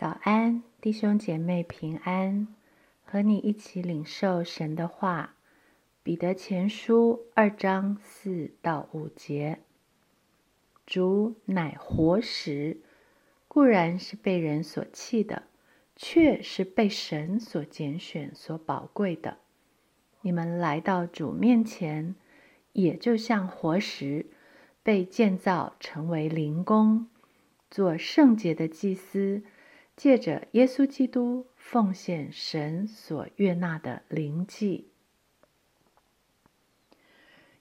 [0.00, 2.48] 早安，弟兄姐妹平安，
[3.04, 5.34] 和你一起领受神的话。
[6.02, 9.58] 彼得前书二章四到五节：
[10.86, 12.80] 主乃活石，
[13.46, 15.42] 固然是被人所弃的，
[15.94, 19.36] 却是被神所拣选、所宝贵的。
[20.22, 22.14] 你们来到主面前，
[22.72, 24.24] 也就像活石，
[24.82, 27.06] 被建造成为灵宫，
[27.70, 29.42] 做圣洁的祭司。
[30.00, 34.88] 借着耶稣基督奉献神所悦纳的灵祭，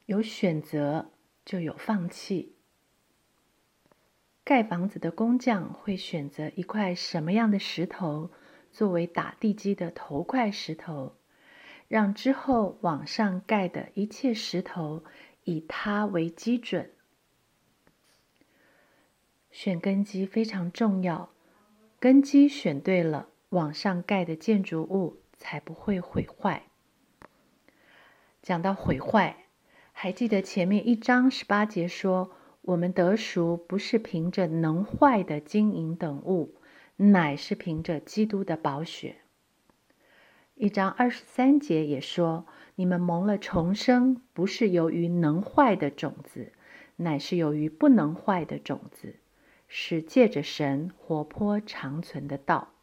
[0.05, 1.11] 有选择
[1.43, 2.55] 就有放弃。
[4.45, 8.31] 盖房子的工匠会选择一块什么样的石头
[8.71, 11.17] 作为打地基的头块石头，
[11.89, 15.03] 让之后往上盖的一切石头
[15.43, 16.89] 以它为基准。
[19.51, 21.33] 选根基非常重要。
[21.99, 26.63] 根基选对了，往上盖的建筑物才不会毁坏。
[28.41, 29.47] 讲到毁坏，
[29.91, 36.55] 还记得前面一章十八节说，我们得赎不是凭着能坏的金银等物，
[36.95, 39.17] 乃是凭着基督的宝血。
[40.55, 42.45] 一章二十三节也说，
[42.75, 46.53] 你们蒙了重生，不是由于能坏的种子，
[46.95, 49.15] 乃是由于不能坏的种子。
[49.69, 52.73] 是借着神活泼长存的道。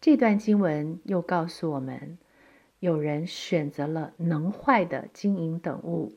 [0.00, 2.18] 这段经文又告诉我们，
[2.80, 6.16] 有人选择了能坏的金银等物，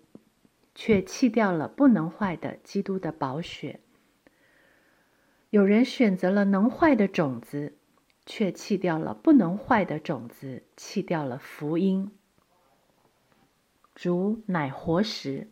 [0.73, 3.81] 却弃掉了不能坏的基督的宝血；
[5.51, 7.77] 有人选择了能坏的种子，
[8.25, 12.11] 却弃掉了不能坏的种子，弃掉了福音。
[13.93, 15.49] 主乃活石。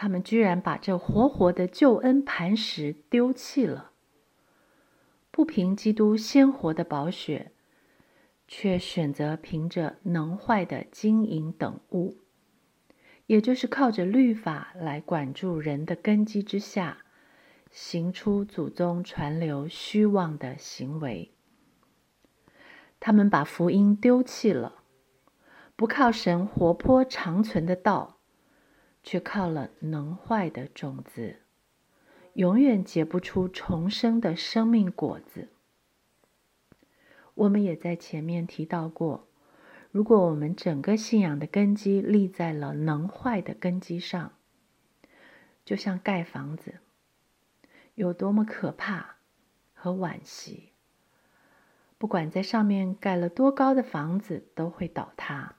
[0.00, 3.90] 他们居然把这活活的救恩磐石丢弃了，
[5.32, 7.50] 不凭基督鲜活的宝血，
[8.46, 12.18] 却选择凭着能坏的金银等物，
[13.26, 16.98] 也就是靠着律法来管住人的根基之下，
[17.72, 21.32] 行出祖宗传流虚妄的行为。
[23.00, 24.84] 他们把福音丢弃了，
[25.74, 28.17] 不靠神活泼长存的道。
[29.10, 31.36] 却靠了能坏的种子，
[32.34, 35.48] 永远结不出重生的生命果子。
[37.32, 39.26] 我们也在前面提到过，
[39.90, 44.32] 如果我们整个信仰的根基立在了能坏的根基上，
[45.64, 46.80] 就像盖房子，
[47.94, 49.16] 有多么可怕
[49.72, 50.74] 和惋惜。
[51.96, 55.54] 不管在上面盖了多高的房子，都会倒塌。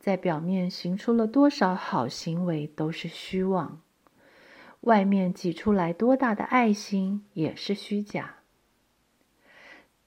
[0.00, 3.82] 在表面行出了多少好行为都是虚妄，
[4.80, 8.36] 外面挤出来多大的爱心也是虚假。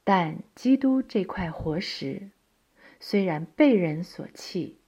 [0.04, 2.31] 但基督这块活石，
[3.00, 4.80] 虽然被人所弃，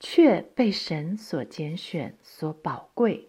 [0.00, 3.28] 却被神所拣选、所宝贵。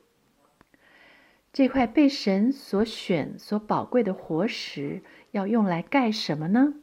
[1.52, 6.76] 这块被神所选、所宝贵的活石，要用来盖什么呢？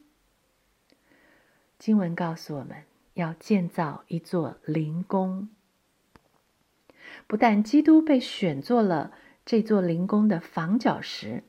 [1.79, 2.83] 经文告诉我们。
[3.15, 5.49] 要建造一座灵宫，
[7.27, 9.11] 不但基督被选做了
[9.45, 11.43] 这座灵宫的房角石，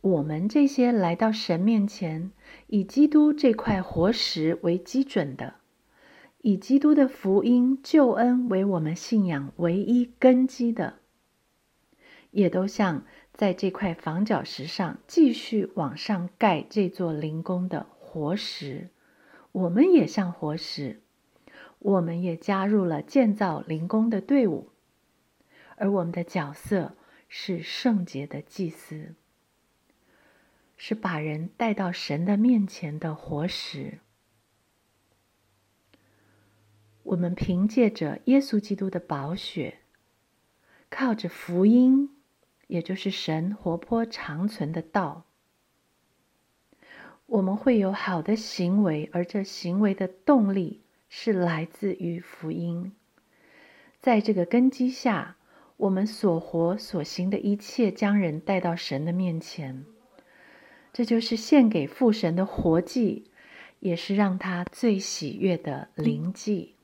[0.00, 2.32] 我们这些来到神面前，
[2.66, 5.54] 以基督这块活石为基准的，
[6.42, 10.98] 以基督的福音救恩为我们信仰唯一根基的，
[12.32, 18.90] 也都像在这块房角石上继续往上盖这座灵宫的活石。
[19.56, 21.00] 我们也像活石，
[21.78, 24.68] 我们也加入了建造灵宫的队伍，
[25.76, 26.94] 而我们的角色
[27.26, 29.14] 是圣洁的祭司，
[30.76, 34.00] 是把人带到神的面前的活石。
[37.04, 39.78] 我们凭借着耶稣基督的宝血，
[40.90, 42.14] 靠着福音，
[42.66, 45.24] 也就是神活泼长存的道。
[47.26, 52.92] 我们会有好的行为，而这行为的动力是来自于福音。
[54.00, 55.36] 在这个根基下，
[55.76, 59.84] 我们所活所行的一切，将人带到神的面前，
[60.92, 63.30] 这就是献给父神的活祭，
[63.80, 66.74] 也是让他最喜悦的灵祭。